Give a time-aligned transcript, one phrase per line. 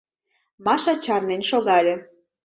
[0.65, 1.95] —Маша чарнен шогале.